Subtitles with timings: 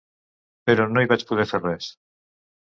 [0.69, 1.93] Però no hi vaig poder fer res.